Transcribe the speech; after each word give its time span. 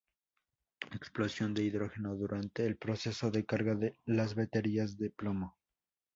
Explosión 0.95 1.53
de 1.53 1.61
hidrógeno 1.61 2.15
durante 2.15 2.65
el 2.65 2.75
proceso 2.75 3.29
de 3.29 3.45
carga 3.45 3.77
las 4.05 4.33
baterías 4.33 4.97
de 4.97 5.11
plomo. 5.11 5.59